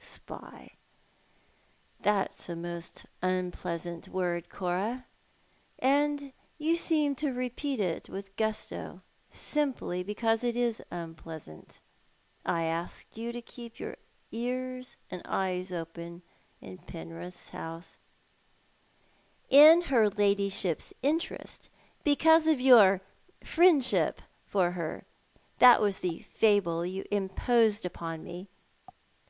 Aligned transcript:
"Spy. 0.02 0.78
That's 2.00 2.48
a 2.48 2.56
most 2.56 3.04
unpleasant 3.20 4.08
word, 4.08 4.48
Cora, 4.48 5.04
and 5.78 6.32
you 6.56 6.76
seem 6.76 7.14
to 7.16 7.34
repeat 7.34 7.80
it 7.80 8.08
with 8.08 8.34
gusto 8.36 9.02
simply 9.30 10.02
because 10.02 10.42
it 10.42 10.56
is 10.56 10.80
uni^easant. 10.90 11.80
I 12.46 12.64
asked 12.64 13.18
you 13.18 13.30
to 13.30 13.42
keep 13.42 13.78
your 13.78 13.98
ears 14.32 14.96
and 15.10 15.20
eyes 15.26 15.70
open 15.70 16.22
in 16.62 16.78
Penrith's 16.78 17.50
house 17.50 17.98
""In 19.50 19.82
her 19.82 20.08
ladyship's 20.08 20.94
interest— 21.02 21.68
because 22.04 22.46
of 22.46 22.58
your 22.58 23.02
friendship 23.44 24.22
for 24.46 24.70
her. 24.70 25.04
That 25.58 25.82
was 25.82 25.98
the 25.98 26.20
fable 26.20 26.86
you 26.86 27.04
imposed 27.10 27.84
upon 27.84 28.24
me." 28.24 28.48